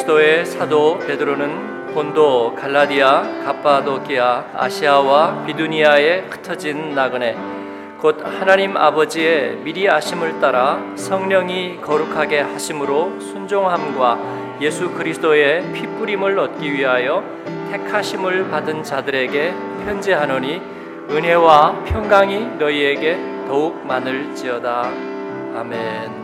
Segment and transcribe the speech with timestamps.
[0.00, 7.36] 그리스도의 사도 베드로는 본도, 갈라디아, 갑바도기아, 아시아와 비두니아에 흩어진 나그네
[7.98, 17.22] 곧 하나님 아버지의 미리 아심을 따라 성령이 거룩하게 하심으로 순종함과 예수 그리스도의 피뿌림을 얻기 위하여
[17.70, 19.54] 택하심을 받은 자들에게
[19.84, 20.62] 편지하노니
[21.10, 24.82] 은혜와 평강이 너희에게 더욱 많을지어다.
[25.56, 26.20] 아멘.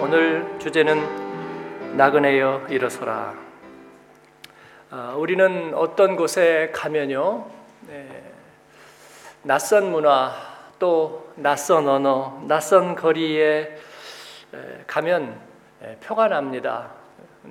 [0.00, 1.21] 오늘 주제는
[1.94, 3.34] 나그네여 일어서라.
[4.90, 7.46] 아, 우리는 어떤 곳에 가면요,
[7.82, 8.32] 네,
[9.42, 10.32] 낯선 문화
[10.78, 13.76] 또 낯선 언어, 낯선 거리에
[14.86, 15.38] 가면
[16.02, 16.92] 표가 납니다.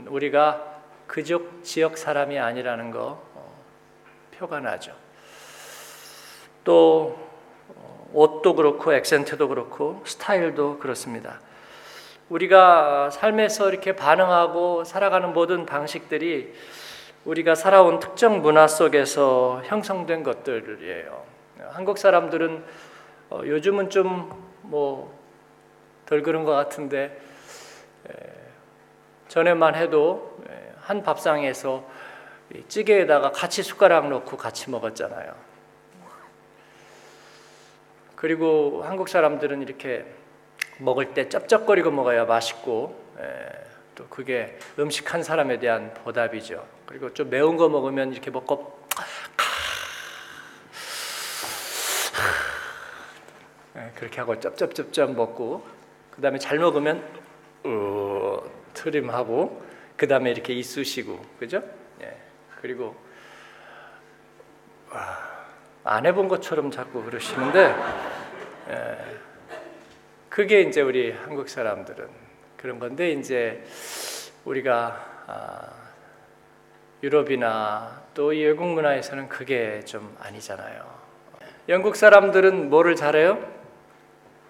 [0.08, 3.56] 우리가 그쪽 지역 사람이 아니라는 거 어,
[4.38, 4.96] 표가 나죠.
[6.64, 7.18] 또
[7.76, 11.40] 어, 옷도 그렇고 액센트도 그렇고 스타일도 그렇습니다.
[12.32, 16.54] 우리가 삶에서 이렇게 반응하고 살아가는 모든 방식들이
[17.26, 21.24] 우리가 살아온 특정 문화 속에서 형성된 것들이에요.
[21.70, 22.64] 한국 사람들은
[23.30, 25.22] 어, 요즘은 좀 뭐
[26.12, 27.18] 덜 그런 것 같은데
[28.10, 28.14] 에,
[29.30, 31.88] 전에만 해도 에, 한 밥상에서
[32.68, 35.34] 찌개에다가 같이 숟가락 넣고 같이 먹었잖아요.
[38.18, 40.06] 그리고 한국 사람들은 이렇게
[40.78, 43.26] 먹을 때 쩝쩝거리고 먹어야 맛있고 에,
[43.96, 46.66] 또 그게 음식 한 사람에 대한 보답이죠.
[46.86, 48.80] 그리고 좀 매운 거 먹으면 이렇게 먹고
[53.76, 55.66] 에, 그렇게 하고 쩝쩝쩝쩝 먹고
[56.12, 57.04] 그 다음에 잘 먹으면
[57.64, 58.42] 어,
[58.74, 59.62] 트림하고
[59.96, 61.64] 그 다음에 이렇게 이쑤시고 그죠?
[62.02, 62.18] 예.
[62.62, 62.96] 그리고
[64.90, 65.18] 와,
[65.84, 67.76] 안 해본 것처럼 자꾸 그러시는데
[68.70, 69.21] 예.
[70.42, 72.08] 그게 이제 우리 한국 사람들은
[72.58, 73.64] 그런 건데 이제
[74.44, 75.70] 우리가 아,
[77.04, 80.84] 유럽이나 또 외국 문화에서는 그게 좀 아니잖아요.
[81.70, 83.38] 영국 사람들은 뭐를 잘해요?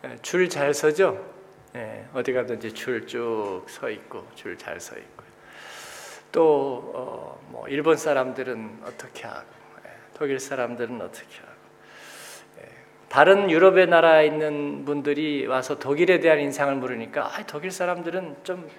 [0.06, 1.30] 예, 줄잘 서죠.
[1.76, 5.24] 예, 어디 가든지 줄 쭉 서 있고 줄 잘 서 있고.
[6.32, 9.46] 또뭐 어, 일본 사람들은 어떻게 하고,
[9.86, 11.51] 예, 독일 사람들은 어떻게 하고.
[13.12, 18.70] 다른 유럽의 나라에 있는 분들이 와서 독일에 대한 인상을 물으니까 아, 독일 사람들은 좀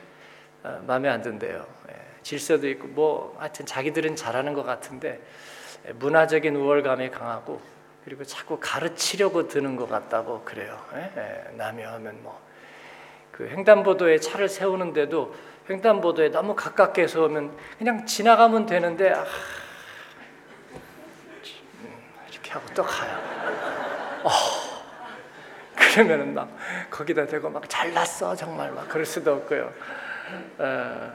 [0.64, 1.66] 어, 마음에 안 든대요.
[1.90, 5.20] 예, 질서도 있고 뭐 하여튼 자기들은 잘하는 것 같은데
[5.86, 7.60] 예, 문화적인 우월감이 강하고
[8.04, 10.78] 그리고 자꾸 가르치려고 드는 것 같다고 그래요.
[10.94, 11.12] 예?
[11.16, 12.52] 예, 남이 하면 뭐
[13.32, 15.34] 그 횡단보도에 차를 세우는데도
[15.68, 19.24] 횡단보도에 너무 가깝게 서면 그냥 지나가면 되는데 아,
[21.80, 21.94] 음,
[22.30, 23.31] 이렇게 하고 또 가요.
[24.24, 24.30] 어,
[25.74, 26.48] 그러면은 막
[26.90, 29.72] 거기다 대고 막 잘났어 정말 막 그럴 수도 없고요.
[30.58, 31.12] 어,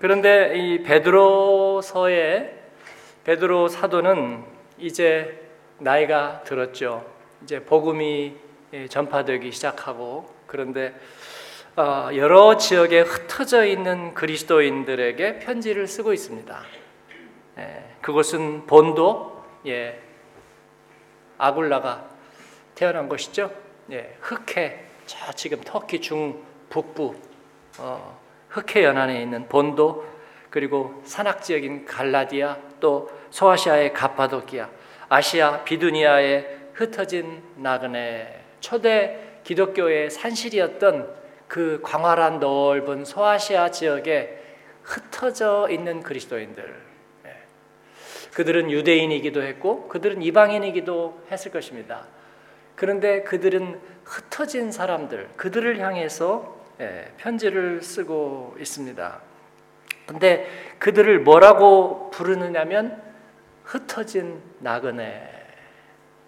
[0.00, 2.54] 그런데 이 베드로서의
[3.24, 4.44] 베드로 사도는
[4.78, 7.04] 이제 나이가 들었죠.
[7.42, 8.36] 이제 복음이
[8.88, 10.94] 전파되기 시작하고 그런데
[11.76, 16.62] 어, 여러 지역에 흩어져 있는 그리스도인들에게 편지를 쓰고 있습니다.
[17.58, 20.00] 예, 그것은 본도, 예,
[21.38, 22.08] 아굴라가
[22.74, 23.50] 태어난 곳이죠.
[23.90, 27.14] 예, 흑해, 저 지금 터키 중북부
[27.78, 28.18] 어,
[28.48, 30.06] 흑해 연안에 있는 본도
[30.50, 34.68] 그리고 산악 지역인 갈라디아 또 소아시아의 가파도키아,
[35.08, 38.44] 아시아 비두니아에 흩어진 나그네.
[38.60, 44.42] 초대 기독교의 산실이었던 그 광활한 넓은 소아시아 지역에
[44.82, 46.93] 흩어져 있는 그리스도인들
[48.34, 52.06] 그들은 유대인이기도 했고 그들은 이방인이기도 했을 것입니다.
[52.74, 59.20] 그런데 그들은 흩어진 사람들, 그들을 향해서 예, 편지를 쓰고 있습니다.
[60.06, 60.48] 근데
[60.80, 63.00] 그들을 뭐라고 부르느냐면
[63.62, 65.04] 흩어진 나그네.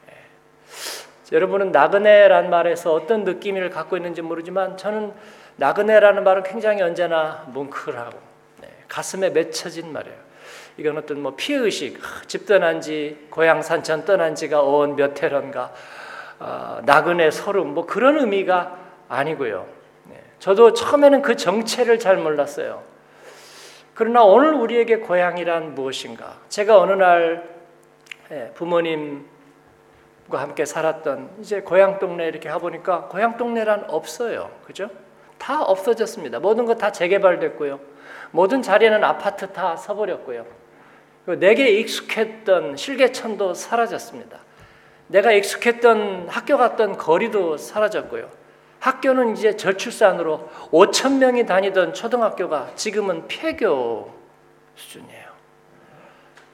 [0.08, 1.34] 예.
[1.34, 5.12] 여러분은 나그네란 말에서 어떤 느낌을 갖고 있는지 모르지만 저는
[5.56, 8.18] 나그네라는 말은 굉장히 언제나 뭉클하고
[8.60, 10.25] 네, 가슴에 맺혀진 말이에요.
[10.78, 15.72] 이건 어떤 뭐 피의식, 집 떠난 지, 고향 산천 떠난 지가 온 몇 해런가,
[16.38, 18.76] 어, 나그네 서름, 뭐 그런 의미가
[19.08, 19.66] 아니고요.
[20.10, 20.22] 네.
[20.38, 22.82] 저도 처음에는 그 정체를 잘 몰랐어요.
[23.94, 26.36] 그러나 오늘 우리에게 고향이란 무엇인가?
[26.50, 27.48] 제가 어느 날
[28.30, 29.22] 예, 부모님과
[30.32, 34.50] 함께 살았던 이제 고향 동네 이렇게 가보니까 고향 동네란 없어요.
[34.66, 34.90] 그죠?
[35.38, 36.40] 다 없어졌습니다.
[36.40, 37.80] 모든 것다 재개발됐고요.
[38.32, 40.44] 모든 자리는 아파트 다 서버렸고요.
[41.26, 44.38] 내게 익숙했던 실개천도 사라졌습니다.
[45.08, 48.30] 내가 익숙했던 학교 갔던 거리도 사라졌고요.
[48.80, 54.12] 학교는 이제 저출산으로 5천 명이 다니던 초등학교가 지금은 폐교
[54.76, 55.26] 수준이에요.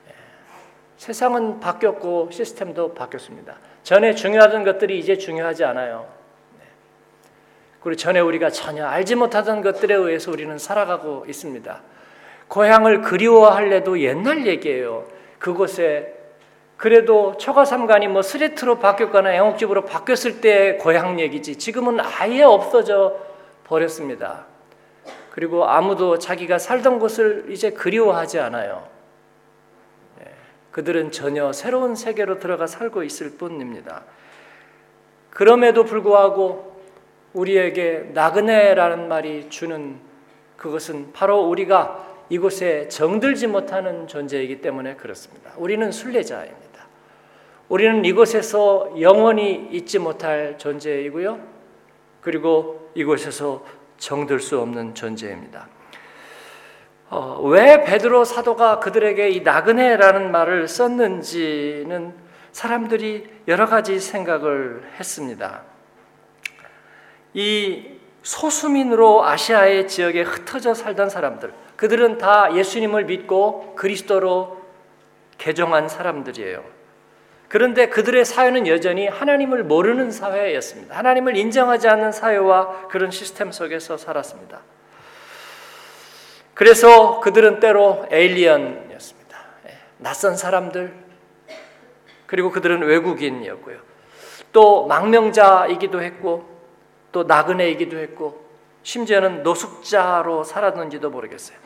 [0.09, 0.15] 예.
[0.97, 3.57] 세상은 바뀌었고 시스템도 바뀌었습니다.
[3.83, 6.09] 전에 중요하던 것들이 이제 중요하지 않아요.
[6.59, 6.67] 네.
[7.83, 11.83] 그리고 전에 우리가 전혀 알지 못하던 것들에 의해서 우리는 살아가고 있습니다.
[12.49, 15.05] 고향을 그리워할래도 옛날 얘기예요.
[15.39, 16.15] 그곳에
[16.77, 23.17] 그래도 초가삼간이 뭐 스레트로 바뀌었거나 영옥집으로 바뀌었을 때 고향 얘기지 지금은 아예 없어져
[23.65, 24.47] 버렸습니다.
[25.31, 28.87] 그리고 아무도 자기가 살던 곳을 이제 그리워하지 않아요.
[30.19, 30.27] 네.
[30.73, 34.03] 그들은 전혀 새로운 세계로 들어가 살고 있을 뿐입니다.
[35.31, 36.83] 그럼에도 불구하고
[37.33, 39.99] 우리에게 나그네라는 말이 주는
[40.57, 45.53] 그것은 바로 우리가 이곳에 정들지 못하는 존재이기 때문에 그렇습니다.
[45.59, 46.87] 우리는 순례자입니다.
[47.69, 51.39] 우리는 이곳에서 영원히 잊지 못할 존재이고요.
[52.23, 53.63] 그리고 이곳에서
[53.99, 55.69] 정들 수 없는 존재입니다.
[57.11, 62.15] 어, 왜 베드로 사도가 그들에게 이 나그네라는 말을 썼는지는
[62.53, 65.65] 사람들이 여러 가지 생각을 했습니다.
[67.35, 67.91] 이
[68.23, 74.63] 소수민으로 아시아의 지역에 흩어져 살던 사람들, 그들은 다 예수님을 믿고 그리스도로
[75.39, 76.63] 개종한 사람들이에요.
[77.49, 80.97] 그런데 그들의 사회는 여전히 하나님을 모르는 사회였습니다.
[80.97, 84.61] 하나님을 인정하지 않는 사회와 그런 시스템 속에서 살았습니다.
[86.55, 89.39] 그래서 그들은 때로 에일리언이었습니다.
[89.69, 90.95] 예, 낯선 사람들,
[92.27, 93.79] 그리고 그들은 외국인이었고요.
[94.53, 96.49] 또 망명자이기도 했고,
[97.11, 98.47] 또 나그네이기도 했고,
[98.83, 101.59] 심지어는 노숙자로 살았는지도 모르겠어요.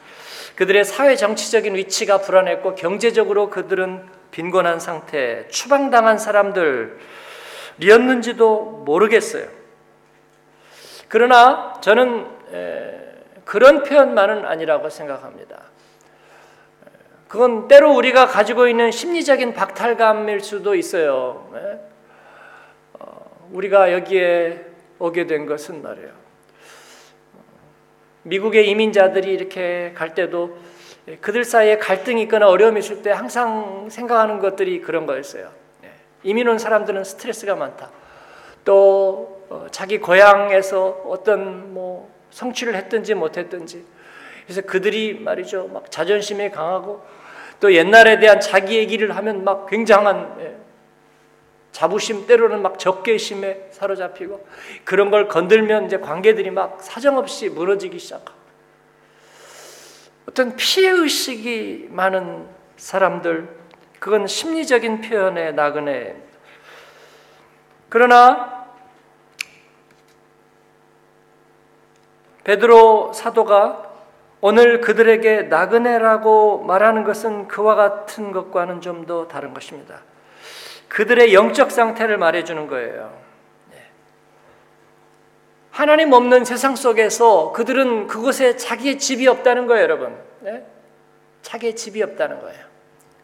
[0.56, 9.48] 그들의 사회 정치적인 위치가 불안했고 경제적으로 그들은 빈곤한 상태, 추방당한 사람들이었는지도 모르겠어요.
[11.08, 12.26] 그러나 저는
[13.44, 15.62] 그런 표현만은 아니라고 생각합니다.
[17.28, 21.50] 그건 때로 우리가 가지고 있는 심리적인 박탈감일 수도 있어요.
[22.94, 24.66] 어, 우리가 여기에
[24.98, 26.25] 오게 된 것은 말이에요.
[28.26, 30.58] 미국의 이민자들이 이렇게 갈 때도
[31.08, 35.50] 예, 그들 사이에 갈등이 있거나 어려움이 있을 때 항상 생각하는 것들이 그런 거였어요.
[35.84, 35.90] 예,
[36.24, 37.90] 이민 온 사람들은 스트레스가 많다.
[38.64, 43.84] 또 어, 자기 고향에서 어떤 뭐 성취를 했든지 못했든지
[44.44, 47.00] 그래서 그들이 말이죠 막 자존심이 강하고
[47.60, 50.56] 또 옛날에 대한 자기 얘기를 하면 막 굉장한 예,
[51.76, 54.46] 자부심 때로는 막 적개심에 사로잡히고
[54.84, 58.38] 그런 걸 건들면 이제 관계들이 막 사정없이 무너지기 시작하고
[60.26, 62.46] 어떤 피해 의식이 많은
[62.78, 63.46] 사람들
[63.98, 66.16] 그건 심리적인 표현의 나그네.
[67.90, 68.68] 그러나
[72.44, 73.82] 베드로 사도가
[74.40, 80.00] 오늘 그들에게 나그네라고 말하는 것은 그와 같은 것과는 좀 더 다른 것입니다.
[80.88, 83.26] 그들의 영적 상태를 말해주는 거예요.
[85.70, 90.16] 하나님 없는 세상 속에서 그들은 그곳에 자기의 집이 없다는 거예요, 여러분.
[90.40, 90.64] 네?
[91.42, 92.64] 자기의 집이 없다는 거예요.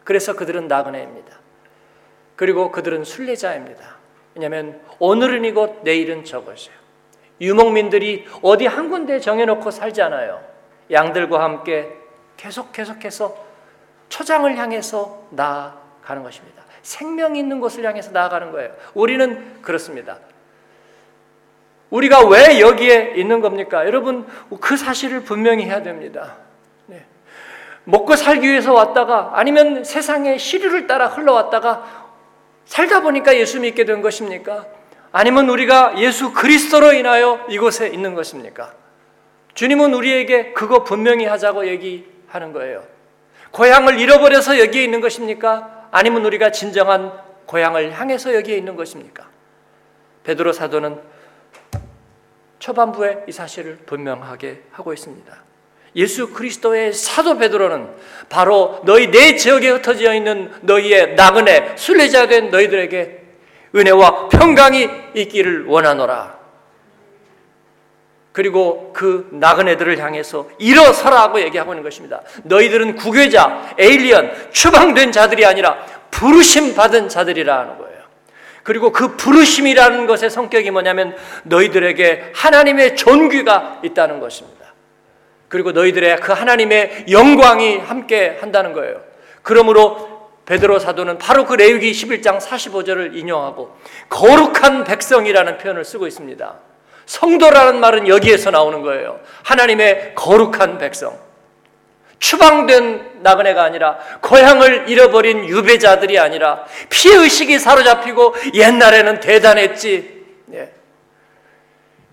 [0.03, 1.35] 그래서 그들은 나그네입니다.
[2.35, 3.95] 그리고 그들은 순례자입니다.
[4.35, 6.77] 왜냐하면 오늘은 이곳, 내일은 저곳이에요.
[7.41, 10.43] 유목민들이 어디 한 군데 정해놓고 살지 않아요.
[10.91, 11.91] 양들과 함께
[12.37, 13.35] 계속 계속해서
[14.09, 16.62] 초장을 향해서 나아가는 것입니다.
[16.83, 18.71] 생명 있는 곳을 향해서 나아가는 거예요.
[18.93, 20.19] 우리는 그렇습니다.
[21.89, 23.85] 우리가 왜 여기에 있는 겁니까?
[23.85, 24.27] 여러분,
[24.59, 26.35] 그 사실을 분명히 해야 됩니다.
[26.87, 27.05] 네.
[27.85, 32.11] 먹고 살기 위해서 왔다가 아니면 세상의 시류를 따라 흘러왔다가
[32.65, 34.65] 살다 보니까 예수 믿게 된 것입니까?
[35.11, 38.73] 아니면 우리가 예수 그리스도로 인하여 이곳에 있는 것입니까?
[39.53, 42.83] 주님은 우리에게 그거 분명히 하자고 얘기하는 거예요.
[43.51, 45.82] 고향을 잃어버려서 여기에 있는 것입니까?
[45.93, 47.13] 아니면 우리가 진정한
[47.45, 49.29] 고향을 향해서 여기에 있는 것입니까?
[50.23, 50.99] 베드로 사도는
[52.57, 55.31] 초반부에 이 사실을 분명하게 하고 있습니다.
[55.95, 57.89] 예수 그리스도의 사도 베드로는
[58.27, 63.23] 바로 너희 내 지역에 흩어져 있는 너희의 나그네 순례자 된 너희들에게
[63.75, 66.42] 은혜와 평강이 있기를 원하노라.
[68.33, 72.21] 그리고 그 나그네들을 향해서 일어서라고 얘기하고 있는 것입니다.
[72.43, 75.77] 너희들은 구괴자, 에일리언, 추방된 자들이 아니라
[76.09, 77.93] 부르심 받은 자들이라 하는 거예요.
[78.63, 84.73] 그리고 그 부르심이라는 것의 성격이 뭐냐면 너희들에게 하나님의 존귀가 있다는 것입니다.
[85.47, 89.01] 그리고 너희들의 그 하나님의 영광이 함께 한다는 거예요.
[89.43, 93.77] 그러므로 베드로 사도는 바로 그 레위기 11장 45절을 인용하고
[94.09, 96.72] 거룩한 백성이라는 표현을 쓰고 있습니다.
[97.05, 99.19] 성도라는 말은 여기에서 나오는 거예요.
[99.43, 101.17] 하나님의 거룩한 백성.
[102.19, 110.23] 추방된 나그네가 아니라 고향을 잃어버린 유배자들이 아니라 피의식이 사로잡히고 옛날에는 대단했지.
[110.53, 110.71] 예.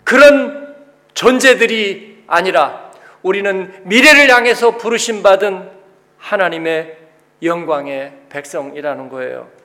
[0.03, 0.75] 그런
[1.15, 2.91] 존재들이 아니라
[3.23, 5.71] 우리는 미래를 향해서 부르심 받은
[6.19, 6.97] 하나님의
[7.43, 9.60] 영광의 백성이라는 거예요.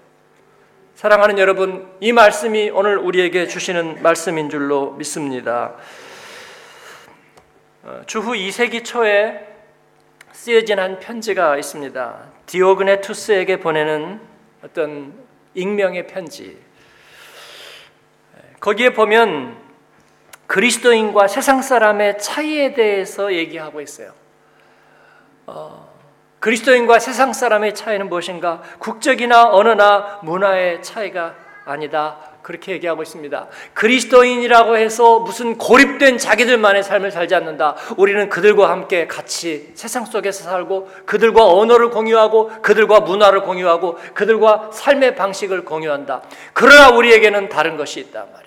[0.95, 5.75] 사랑하는 여러분, 이 말씀이 오늘 우리에게 주시는 말씀인 줄로 믿습니다.
[7.83, 9.45] 어, 주후 2세기 초에
[10.31, 12.23] 쓰여진 한 편지가 있습니다.
[12.45, 14.21] 디오그네투스에게 보내는
[14.63, 15.13] 어떤
[15.53, 16.57] 익명의 편지.
[18.61, 19.57] 거기에 보면
[20.47, 24.13] 그리스도인과 세상 사람의 차이에 대해서 얘기하고 있어요.
[25.45, 25.93] 어,
[26.45, 28.61] 그리스도인과 세상 사람의 차이는 무엇인가?
[28.77, 31.33] 국적이나 언어나 문화의 차이가
[31.65, 32.17] 아니다.
[32.43, 33.47] 그렇게 얘기하고 있습니다.
[33.73, 37.75] 그리스도인이라고 해서 무슨 고립된 자기들만의 삶을 살지 않는다.
[37.97, 45.15] 우리는 그들과 함께 같이 세상 속에서 살고 그들과 언어를 공유하고 그들과 문화를 공유하고 그들과 삶의
[45.15, 46.21] 방식을 공유한다.
[46.53, 48.44] 그러나 우리에게는 다른 것이 있단 말이에요.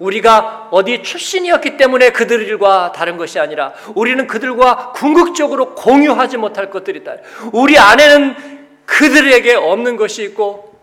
[0.00, 7.16] 우리가 어디 출신이었기 때문에 그들과 다른 것이 아니라 우리는 그들과 궁극적으로 공유하지 못할 것들이 있다.
[7.52, 10.74] 우리 안에는 그들에게 없는 것이 있고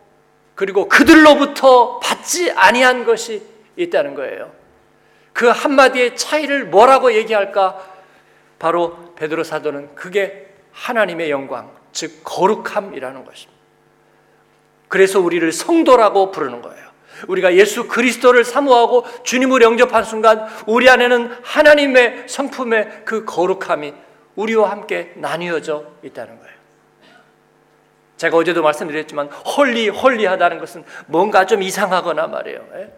[0.55, 3.43] 그리고 그들로부터 받지 아니한 것이
[3.75, 4.51] 있다는 거예요.
[5.33, 7.79] 그 한마디의 차이를 뭐라고 얘기할까?
[8.57, 13.57] 바로 베드로 사도는 그게 하나님의 영광, 즉 거룩함이라는 것입니다.
[14.88, 16.87] 그래서 우리를 성도라고 부르는 거예요.
[17.27, 23.93] 우리가 예수 그리스도를 사모하고 주님을 영접한 순간 우리 안에는 하나님의 성품의 그 거룩함이
[24.36, 26.57] 우리와 함께 나뉘어져 있다는 거예요.
[28.17, 32.67] 제가 어제도 말씀드렸지만 holy holy하다는 것은 뭔가 좀 이상하거나 말이에요.
[32.75, 32.93] 예?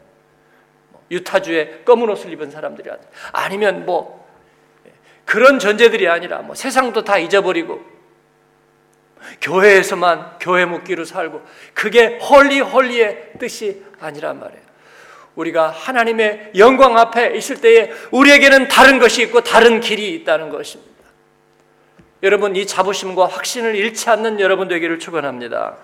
[0.90, 2.90] 뭐 유타주에 검은 옷을 입은 사람들이
[3.34, 4.28] 아니면 뭐
[5.26, 7.99] 그런 존재들이 아니라 뭐 세상도 다 잊어버리고
[9.42, 14.70] 교회에서만 교회 묵기로 살고 그게 holy holy의 뜻이 아니란 말이에요.
[15.36, 20.90] 우리가 하나님의 영광 앞에 있을 때에 우리에게는 다른 것이 있고 다른 길이 있다는 것입니다.
[22.24, 25.78] 여러분 이 자부심과 확신을 잃지 않는 여러분 되기를 축원합니다.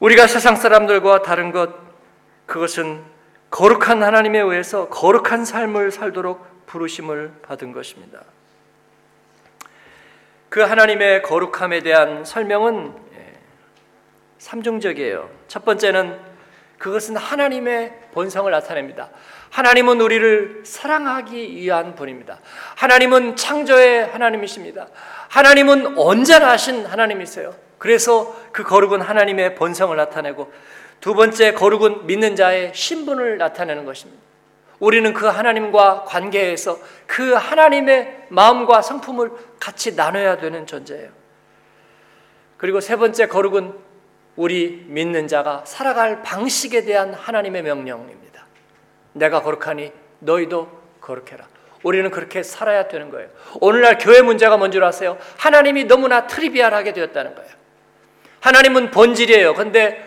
[0.00, 1.70] 우리가 세상 사람들과 다른 것
[2.46, 3.02] 그것은
[3.50, 8.20] 거룩한 하나님에 의해서 거룩한 삶을 살도록 부르심을 받은 것입니다.
[10.48, 13.34] 그 하나님의 거룩함에 대한 설명은 예,
[14.38, 15.28] 삼중적이에요.
[15.46, 16.18] 첫 번째는
[16.78, 19.10] 그것은 하나님의 본성을 나타냅니다.
[19.50, 22.40] 하나님은 우리를 사랑하기 위한 분입니다.
[22.76, 24.88] 하나님은 창조의 하나님이십니다.
[25.28, 27.54] 하나님은 언제나신 하나님이세요.
[27.78, 30.52] 그래서 그 거룩은 하나님의 본성을 나타내고
[31.00, 34.27] 두 번째 거룩은 믿는 자의 신분을 나타내는 것입니다.
[34.80, 41.10] 우리는 그 하나님과 관계에서 그 하나님의 마음과 성품을 같이 나눠야 되는 존재예요.
[42.56, 43.74] 그리고 세 번째 거룩은
[44.36, 48.46] 우리 믿는 자가 살아갈 방식에 대한 하나님의 명령입니다.
[49.14, 50.68] 내가 거룩하니 너희도
[51.00, 51.46] 거룩해라.
[51.82, 53.28] 우리는 그렇게 살아야 되는 거예요.
[53.60, 55.18] 오늘날 교회 문제가 뭔 줄 아세요?
[55.38, 57.50] 하나님이 너무나 트리비알하게 되었다는 거예요.
[58.40, 59.54] 하나님은 본질이에요.
[59.54, 60.04] 근데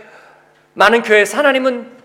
[0.73, 2.00] 많은 교회에서 하나님은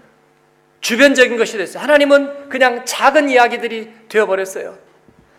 [0.80, 1.82] 주변적인 것이 됐어요.
[1.82, 4.78] 하나님은 그냥 작은 이야기들이 되어버렸어요.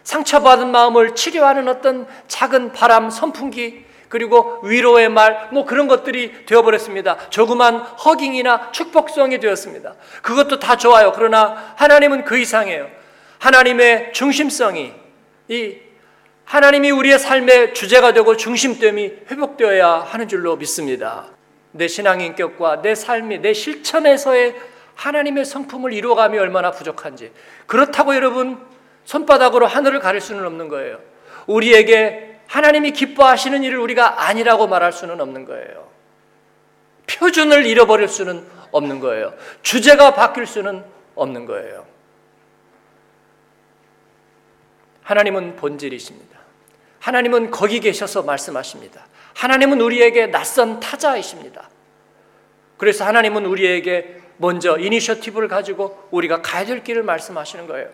[0.03, 7.29] 상처받은 마음을 치료하는 어떤 작은 바람, 선풍기, 그리고 위로의 말, 뭐 그런 것들이 되어버렸습니다.
[7.29, 9.95] 조그만 허깅이나 축복성이 되었습니다.
[10.21, 11.11] 그것도 다 좋아요.
[11.13, 12.87] 그러나 하나님은 그 이상이에요.
[13.39, 14.93] 하나님의 중심성이,
[15.49, 15.75] 이
[16.45, 21.25] 하나님이 우리의 삶의 주제가 되고 중심됨이 회복되어야 하는 줄로 믿습니다.
[21.73, 24.55] 내 신앙 인격과 내 삶이, 내 실천에서의
[24.97, 27.31] 하나님의 성품을 이루어감이 얼마나 부족한지.
[27.67, 28.59] 그렇다고 여러분,
[29.05, 30.99] 손바닥으로 하늘을 가릴 수는 없는 거예요.
[31.45, 35.87] 우리에게 하나님이 기뻐하시는 일을 우리가 아니라고 말할 수는 없는 거예요.
[37.07, 39.33] 표준을 잃어버릴 수는 없는 거예요.
[39.61, 40.83] 주제가 바뀔 수는
[41.15, 41.85] 없는 거예요.
[45.03, 46.37] 하나님은 본질이십니다.
[46.99, 49.05] 하나님은 거기 계셔서 말씀하십니다.
[49.35, 51.69] 하나님은 우리에게 낯선 타자이십니다.
[52.77, 57.89] 그래서 하나님은 우리에게 먼저 이니셔티브를 가지고 우리가 가야 될 길을 말씀하시는 거예요.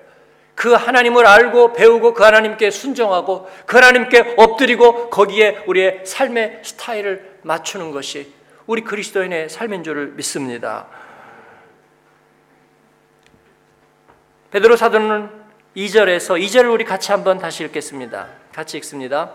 [0.55, 7.91] 그 하나님을 알고 배우고 그 하나님께 순종하고 그 하나님께 엎드리고 거기에 우리의 삶의 스타일을 맞추는
[7.91, 8.31] 것이
[8.67, 10.87] 우리 그리스도인의 삶인 줄을 믿습니다.
[14.51, 15.29] 베드로 사도는
[15.75, 18.27] 2절에서 2절을 우리 같이 한번 다시 읽겠습니다.
[18.53, 19.33] 같이 읽습니다.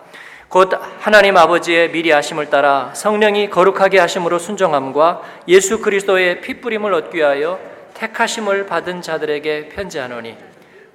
[0.48, 7.18] 곧 하나님 아버지의 미리 하심을 따라 성령이 거룩하게 하심으로 순종함과 예수 그리스도의 피 뿌림을 얻기
[7.18, 7.60] 위하여
[7.92, 10.38] 택하심을 받은 자들에게 편지하노니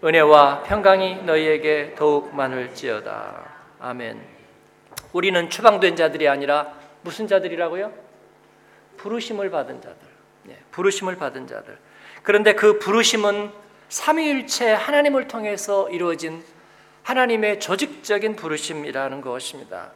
[0.03, 3.45] 은혜와 평강이 너희에게 더욱 많을지어다.
[3.79, 4.21] 아멘.
[5.11, 7.91] 우리는 추방된 자들이 아니라 무슨 자들이라고요?
[8.97, 9.97] 부르심을 받은 자들.
[10.45, 11.77] 네, 부르심을 받은 자들.
[12.23, 13.51] 그런데 그 부르심은
[13.89, 16.43] 삼위일체 하나님을 통해서 이루어진
[17.03, 19.91] 하나님의 조직적인 부르심이라는 것입니다.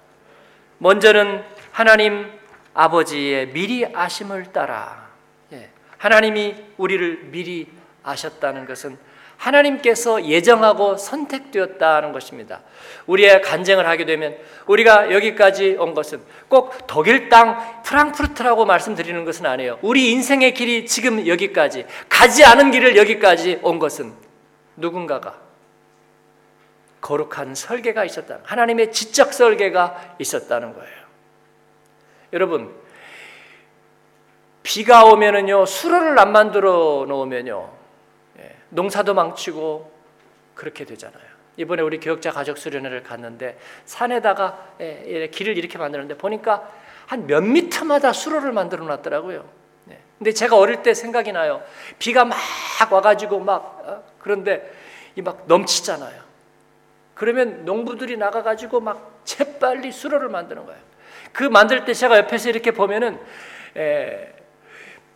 [0.78, 2.32] 먼저는 하나님
[2.74, 5.08] 아버지의 미리 아심을 따라
[5.52, 7.68] 예, 하나님이 우리를 미리
[8.04, 8.98] 아셨다는 것은
[9.38, 12.62] 하나님께서 예정하고 선택되었다는 것입니다.
[13.06, 14.36] 우리의 간증을 하게 되면
[14.66, 19.78] 우리가 여기까지 온 것은 꼭 독일 땅 프랑크푸르트라고 말씀드리는 것은 아니에요.
[19.82, 24.14] 우리 인생의 길이 지금 여기까지 가지 않은 길을 여기까지 온 것은
[24.76, 25.47] 누군가가
[27.08, 28.40] 거룩한 설계가 있었다.
[28.44, 31.08] 하나님의 지적 설계가 있었다는 거예요.
[32.34, 32.76] 여러분,
[34.62, 37.72] 비가 오면은요, 수로를 안 만들어 놓으면요,
[38.40, 39.90] 예, 농사도 망치고
[40.54, 41.24] 그렇게 되잖아요.
[41.56, 46.70] 이번에 우리 교역자 가족 수련회를 갔는데 산에다가 예, 길을 이렇게 만드는데 보니까
[47.08, 49.50] 한 몇 미터마다 수로를 만들어 놨더라고요.
[49.86, 49.98] 네.
[50.18, 51.64] 근데 제가 어릴 때 생각이 나요.
[52.00, 52.38] 비가 막
[52.92, 54.04] 와가지고 막 어?
[54.20, 54.70] 그런데
[55.16, 56.27] 이 막 넘치잖아요.
[57.18, 60.80] 그러면 농부들이 나가가지고 막 재빨리 수로를 만드는 거예요.
[61.34, 63.20] 그 만들 때 제가 옆에서 이렇게 보면은
[63.76, 64.34] 에,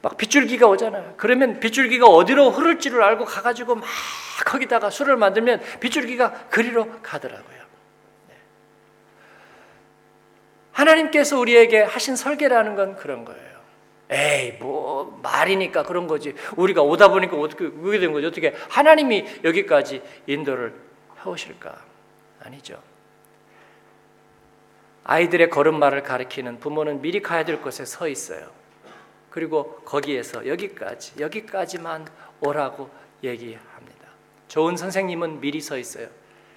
[0.02, 1.14] 막 빗줄기가 오잖아요.
[1.18, 3.86] 그러면 빗줄기가 어디로 흐를지를 알고 가가지고 막
[4.46, 7.60] 거기다가 수를 만들면 빗줄기가 그리로 가더라고요.
[8.30, 8.36] 네.
[10.72, 13.52] 하나님께서 우리에게 하신 설계라는 건 그런 거예요.
[14.10, 16.34] 에이, 뭐, 말이니까 그런 거지.
[16.58, 18.26] 우리가 오다 보니까 어떻게, 그게 된 거지.
[18.26, 20.74] 어떻게 하나님이 여기까지 인도를
[21.24, 21.91] 해오실까?
[22.44, 22.82] 아니죠.
[25.04, 28.50] 아이들의 걸음마를 가리키는 부모는 미리 가야 될 곳에 서 있어요.
[29.30, 32.08] 그리고 거기에서 여기까지, 여기까지만
[32.42, 32.90] 오라고
[33.24, 34.08] 얘기합니다.
[34.48, 36.08] 좋은 선생님은 미리 서 있어요.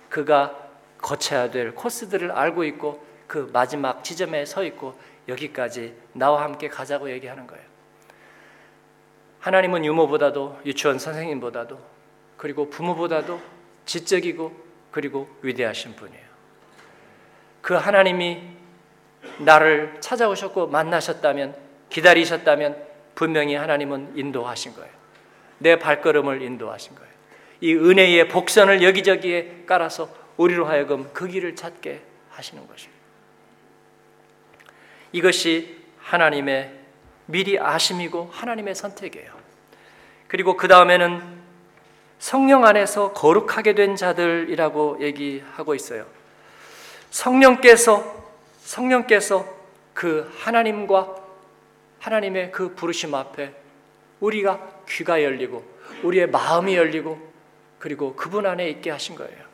[0.09, 0.59] 그가
[0.99, 7.47] 거쳐야 될 코스들을 알고 있고 그 마지막 지점에 서 있고 여기까지 나와 함께 가자고 얘기하는
[7.47, 7.65] 거예요.
[9.41, 11.79] 하나님은 유모보다도 유치원 선생님보다도
[12.37, 13.41] 그리고 부모보다도
[13.85, 14.64] 지적이고
[14.95, 16.25] 그리고 위대하신 분이에요.
[17.63, 18.41] 그 하나님이
[19.39, 21.57] 나를 찾아오셨고 만나셨다면
[21.91, 22.81] 기다리셨다면
[23.17, 24.93] 분명히 하나님은 인도하신 거예요.
[25.59, 27.11] 내 발걸음을 인도하신 거예요.
[27.61, 33.03] 이 은혜의 복선을 여기저기에 깔아서 우리로 하여금 그 길을 찾게 하시는 것입니다.
[35.11, 36.73] 이것이 하나님의
[37.27, 39.33] 미리 아심이고 하나님의 선택이에요.
[40.29, 41.34] 그리고 그 다음에는
[42.19, 46.07] 성령 안에서 거룩하게 된 자들이라고 얘기하고 있어요.
[47.11, 48.25] 성령께서
[48.63, 49.47] 성령께서
[49.93, 51.17] 그 하나님과
[52.01, 53.55] 하나님의 그 부르심 앞에
[54.21, 55.65] 우리가 귀가 열리고
[56.03, 57.19] 우리의 마음이 열리고
[57.79, 59.45] 그리고 그분 안에 있게 하신 거예요.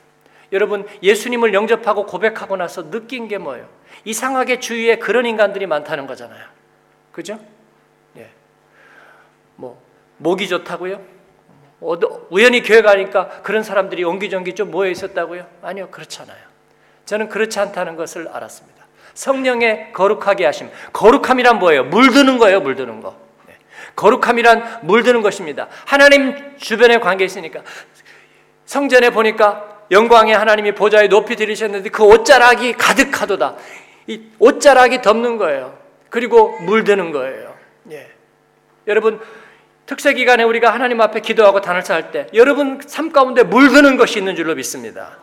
[0.52, 3.68] 여러분 예수님을 영접하고 고백하고 나서 느낀 게 뭐예요?
[4.04, 6.44] 이상하게 주위에 그런 인간들이 많다는 거잖아요.
[7.12, 7.38] 그죠?
[8.16, 8.30] 예.
[9.56, 9.80] 뭐
[10.18, 11.19] 목이 좋다고요?
[11.80, 15.46] 우연히 교회 가니까 그런 사람들이 옹기종기 좀 모여 있었다고요?
[15.62, 16.38] 아니요, 그렇잖아요.
[17.06, 18.80] 저는 그렇지 않다는 것을 알았습니다.
[19.14, 20.70] 성령의 거룩하게 하심.
[20.92, 21.84] 거룩함이란 뭐예요?
[21.84, 23.16] 물드는 거예요, 물드는 거.
[23.46, 23.54] 네.
[23.96, 25.68] 거룩함이란 물드는 것입니다.
[25.84, 27.62] 하나님 주변에 관계 있으니까
[28.64, 33.56] 성전에 보니까 영광의 하나님이 보좌에 높이 들이셨는데 그 옷자락이 가득하도다.
[34.06, 35.76] 이 옷자락이 덮는 거예요.
[36.08, 37.54] 그리고 물드는 거예요.
[37.90, 38.10] 예.
[38.86, 39.20] 여러분
[39.90, 44.36] 특세 기간에 우리가 하나님 앞에 기도하고 단을 쌓을 때 여러분 삶 가운데 물드는 것이 있는
[44.36, 45.18] 줄로 믿습니다.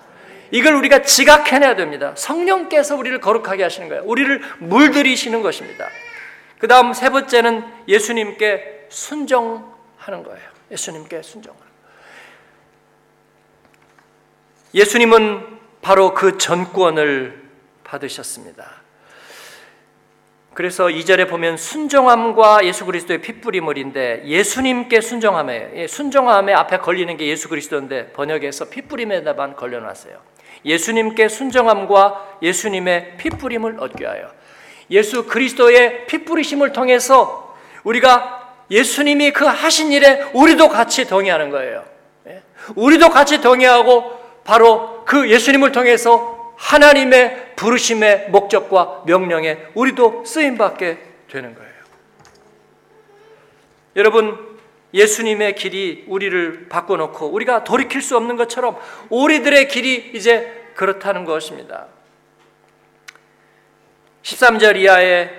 [0.51, 2.11] 이걸 우리가 지각해내야 됩니다.
[2.17, 4.03] 성령께서 우리를 거룩하게 하시는 거예요.
[4.03, 5.87] 우리를 물들이시는 것입니다.
[6.59, 10.49] 그 다음 세 번째는 예수님께 순종하는 거예요.
[10.69, 11.65] 예수님께 순종하는
[14.73, 17.41] 예수님은 바로 그 전권을
[17.85, 18.81] 받으셨습니다.
[20.57, 27.47] 그래서 2절에 보면 순종함과 예수 그리스도의 핏뿌림을인데 예수님께 순종함에 예, 순종함에 앞에 걸리는 게 예수
[27.47, 30.17] 그리스도인데 번역에서 핏뿌림에다만 걸려놨어요.
[30.65, 34.31] 예수님께 순종함과 예수님의 핏뿌림을 얻게 하여
[34.89, 41.85] 예수 그리스도의 핏뿌리심을 통해서 우리가 예수님이 그 하신 일에 우리도 같이 동의하는 거예요.
[42.29, 42.41] 예?
[42.73, 50.97] 우리도 같이 동의하고 바로 그 예수님을 통해서 하나님의 부르심의 목적과 명령에 우리도 쓰임 받게
[51.29, 51.73] 되는 거예요.
[53.97, 54.57] 여러분
[54.93, 58.77] 예수님의 길이 우리를 바꿔놓고 우리가 돌이킬 수 없는 것처럼
[59.09, 61.87] 우리들의 길이 이제 그렇다는 것입니다.
[64.21, 65.31] 13절 이하에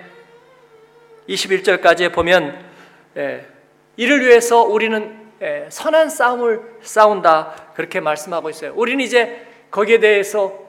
[1.29, 2.67] 21절까지 보면
[3.17, 3.47] 예,
[3.97, 8.73] 이를 위해서 우리는 예, 선한 싸움을 싸운다 그렇게 말씀하고 있어요.
[8.75, 10.68] 우리는 이제 거기에 대해서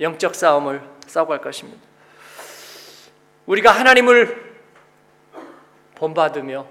[0.00, 0.82] 영적 싸움을
[1.32, 1.80] 할 것입니다.
[3.46, 4.54] 우리가 하나님을
[5.96, 6.66] 본받으며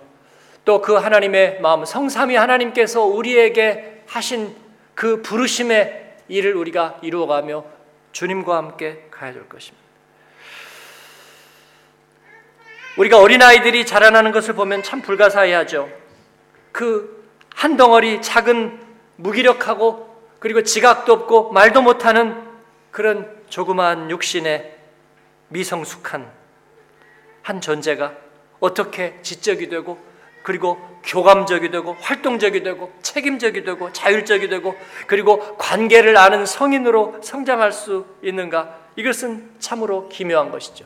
[0.65, 4.55] 또 그 하나님의 마음 성삼위 하나님께서 우리에게 하신
[4.95, 7.65] 그 부르심의 일을 우리가 이루어가며
[8.11, 9.83] 주님과 함께 가야 될 것입니다.
[12.97, 15.89] 우리가 어린아이들이 자라나는 것을 보면 참 불가사의하죠.
[16.71, 17.19] 그
[17.59, 18.79] 한 덩어리 작은
[19.17, 20.07] 무기력하고
[20.39, 22.41] 그리고 지각도 없고 말도 못하는
[22.91, 24.78] 그런 조그마한 육신의
[25.49, 26.32] 미성숙한
[27.41, 28.13] 한 존재가
[28.60, 29.97] 어떻게 지적이 되고
[30.43, 34.75] 그리고 교감적이 되고 활동적이 되고 책임적이 되고 자율적이 되고
[35.08, 40.86] 그리고 관계를 아는 성인으로 성장할 수 있는가 이것은 참으로 기묘한 것이죠.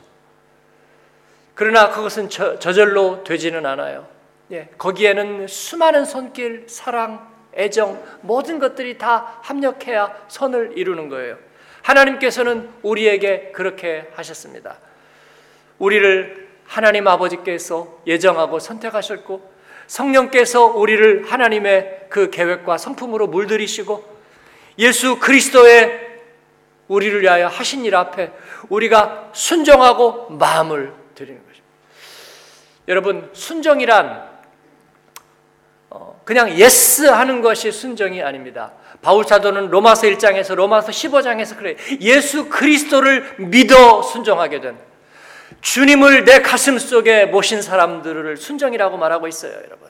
[1.55, 4.07] 그러나 그것은 저, 저절로 되지는 않아요.
[4.51, 11.37] 예, 거기에는 수많은 손길, 사랑, 애정, 모든 것들이 다 합력해야 선을 이루는 거예요.
[11.83, 14.77] 하나님께서는 우리에게 그렇게 하셨습니다.
[15.77, 19.53] 우리를 하나님 아버지께서 예정하고 선택하셨고,
[19.87, 24.13] 성령께서 우리를 하나님의 그 계획과 성품으로 물들이시고,
[24.79, 26.13] 예수 그리스도의
[26.87, 28.31] 우리를 위하여 하신 일 앞에
[28.69, 31.67] 우리가 순종하고 마음을 드리는 것입니다.
[32.87, 34.32] 여러분, 순종이란 어,
[36.23, 38.73] 그냥 yes 하는 것이 순종이 아닙니다.
[39.01, 41.75] 바울 사도는 로마서 1장에서 로마서 15장에서 그래.
[41.99, 44.77] 예수 그리스도를 믿어 순종하게 된
[45.61, 49.89] 주님을 내 가슴 속에 모신 사람들을 순종이라고 말하고 있어요, 여러분.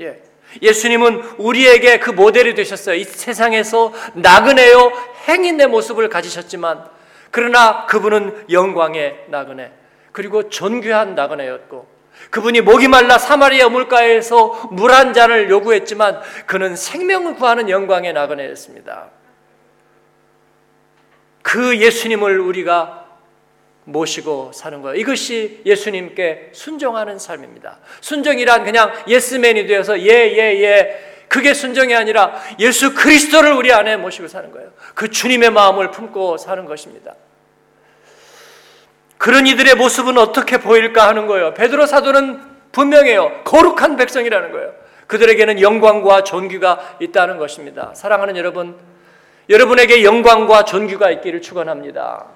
[0.00, 0.22] 예.
[0.62, 2.96] 예수님은 우리에게 그 모델이 되셨어요.
[2.96, 4.92] 이 세상에서 나그네요
[5.28, 6.84] 행인의 모습을 가지셨지만
[7.30, 9.72] 그러나 그분은 영광의 나그네
[10.10, 11.86] 그리고 존귀한 나그네였고
[12.28, 19.10] 그분이 목이 말라 사마리아 물가에서 물 한 잔을 요구했지만 그는 생명을 구하는 영광의 나그네였습니다.
[21.42, 23.06] 그 예수님을 우리가
[23.84, 24.96] 모시고 사는 거예요.
[24.96, 27.78] 이것이 예수님께 순종하는 삶입니다.
[28.00, 31.06] 순종이란 그냥 예스맨이 되어서 예, 예, 예.
[31.28, 34.72] 그게 순종이 아니라 예수 그리스도를 우리 안에 모시고 사는 거예요.
[34.94, 37.14] 그 주님의 마음을 품고 사는 것입니다.
[39.20, 41.52] 그런 이들의 모습은 어떻게 보일까 하는 거예요.
[41.52, 42.40] 베드로 사도는
[42.72, 43.42] 분명해요.
[43.44, 44.72] 거룩한 백성이라는 거예요.
[45.08, 47.92] 그들에게는 영광과 존귀가 있다는 것입니다.
[47.94, 48.78] 사랑하는 여러분,
[49.50, 52.28] 여러분에게 영광과 존귀가 있기를 축원합니다.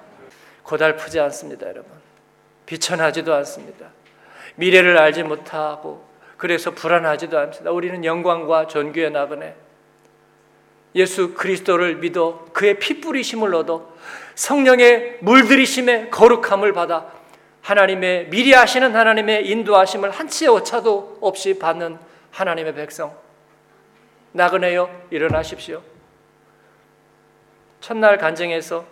[0.61, 1.91] 고달프지 않습니다, 여러분.
[2.67, 3.87] 비천하지도 않습니다.
[4.53, 6.05] 미래를 알지 못하고
[6.37, 7.71] 그래서 불안하지도 않습니다.
[7.71, 9.55] 우리는 영광과 존귀의 나그네
[10.93, 13.91] 예수 그리스도를 믿어 그의 피 뿌리심을 얻어
[14.35, 17.11] 성령의 물들이심의 거룩함을 받아
[17.61, 21.97] 하나님의 미리 하시는 하나님의 인도하심을 한치의 오차도 없이 받는
[22.31, 23.17] 하나님의 백성
[24.33, 25.81] 나그네여 일어나십시오.
[27.79, 28.85] 첫날 간증에서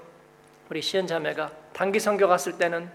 [0.70, 2.90] 우리 시연 자매가 단기 선교 갔을 때는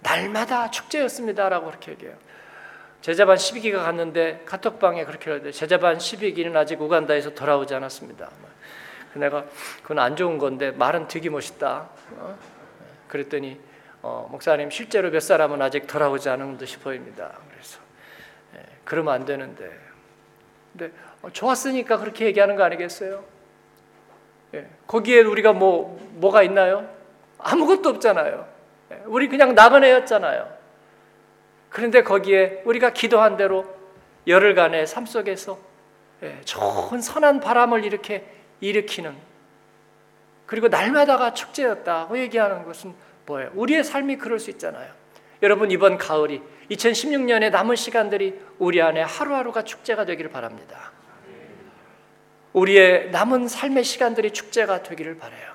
[0.00, 2.16] 날마다 축제였습니다라고 그렇게 얘기해요.
[3.00, 8.30] 제자반 12기가 갔는데 카톡방에 그렇게 하는데 제자반 12기는 아직 우간다에서 돌아오지 않았습니다.
[9.14, 9.44] 내가
[9.82, 11.88] 그건 안 좋은 건데 말은 되게 멋있다.
[12.16, 12.38] 어?
[13.08, 13.60] 그랬더니
[14.02, 17.32] 어, 목사님 실제로 몇 사람은 아직 돌아오지 않은 듯이 보입니다.
[17.50, 17.80] 그래서
[18.56, 19.70] 예, 그러면 안 되는데.
[20.72, 20.92] 근데
[21.22, 23.24] 어, 좋았으니까 그렇게 얘기하는 거 아니겠어요?
[24.54, 26.88] 예, 거기에 우리가 뭐 뭐가 있나요?
[27.38, 28.46] 아무것도 없잖아요.
[28.92, 30.60] 예, 우리 그냥 나그네였잖아요.
[31.68, 33.64] 그런데 거기에 우리가 기도한 대로
[34.26, 35.58] 열흘간의 삶 속에서
[36.22, 38.26] 예, 좋은 선한 바람을 이렇게
[38.60, 39.14] 일으키는
[40.46, 42.94] 그리고 날마다가 축제였다고 얘기하는 것은
[43.26, 43.50] 뭐예요?
[43.54, 44.92] 우리의 삶이 그럴 수 있잖아요.
[45.42, 50.92] 여러분 이번 가을이 2016년의 남은 시간들이 우리 안에 하루하루가 축제가 되기를 바랍니다.
[52.52, 55.50] 우리의 남은 삶의 시간들이 축제가 되기를 바래요.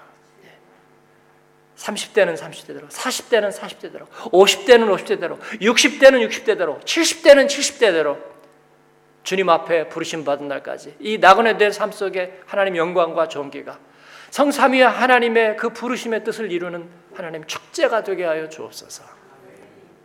[1.75, 8.17] 30대는 30대대로, 40대는 40대대로, 50대는 50대대로, 60대는 60대대로, 70대는 70대대로
[9.25, 13.77] 주님 앞에 부르심 받은 날까지 이 나그네 된삶 속에 하나님 영광과 존귀가
[14.29, 19.03] 성삼위 하나님의 그 부르심의 뜻을 이루는 하나님 축제가 되게 하여 주옵소서.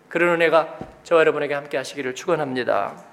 [0.09, 3.09] 그런 은혜가 저와 여러분에게 함께 하시기를 축원합니다.